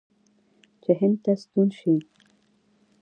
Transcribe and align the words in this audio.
چې 0.83 0.91
هند 0.99 1.17
ته 1.23 1.31
ستون 1.41 1.67
شي. 1.79 1.95